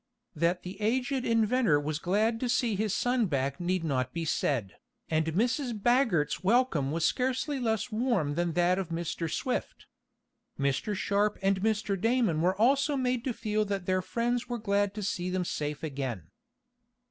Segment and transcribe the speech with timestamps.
[0.35, 4.77] That the aged inventor was glad to see his son back need not be said,
[5.11, 5.79] and Mrs.
[5.79, 9.31] Baggert's welcome was scarcely less warm than that of Mr.
[9.31, 9.85] Swift.
[10.59, 10.95] Mr.
[10.95, 12.01] Sharp and Mr.
[12.01, 15.83] Damon were also made to feel that their friends were glad to see them safe
[15.83, 16.31] again.